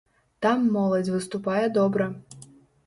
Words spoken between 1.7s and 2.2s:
добра.